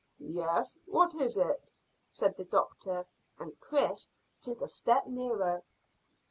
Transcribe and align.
"Yes; 0.33 0.79
what 0.87 1.13
is 1.13 1.37
it?" 1.37 1.71
said 2.07 2.35
the 2.35 2.43
doctor, 2.43 3.05
and 3.37 3.59
Chris 3.59 4.09
took 4.41 4.59
a 4.61 4.67
step 4.67 5.05
nearer. 5.05 5.61